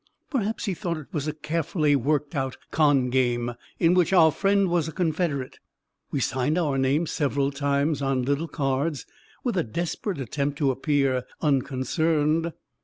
[0.31, 4.67] Perhaps he thought it was a carefully worked out con game, in which our friend
[4.67, 5.59] was a confederate.
[6.09, 9.05] We signed our name several times, on little cards,
[9.43, 12.51] with a desperate attempt to appear unconcerned.